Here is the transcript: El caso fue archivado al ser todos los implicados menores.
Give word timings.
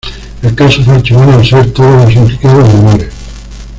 El 0.41 0.55
caso 0.55 0.81
fue 0.81 0.95
archivado 0.95 1.31
al 1.31 1.45
ser 1.45 1.71
todos 1.73 2.05
los 2.05 2.15
implicados 2.15 2.73
menores. 2.73 3.13